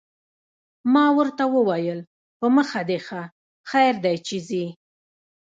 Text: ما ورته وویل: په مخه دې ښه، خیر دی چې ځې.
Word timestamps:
ما 0.93 1.05
ورته 1.17 1.43
وویل: 1.55 1.99
په 2.39 2.45
مخه 2.55 2.81
دې 2.89 2.99
ښه، 3.05 3.21
خیر 3.69 3.93
دی 4.03 4.15
چې 4.27 4.37
ځې. 4.47 4.65